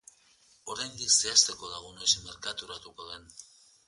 [0.75, 3.29] Oraindik zehazteko dago noiz merkaturatuko den.